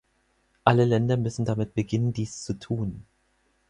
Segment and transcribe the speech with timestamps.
[0.63, 3.05] Alle Länder müssen damit beginnen, dies zu tun.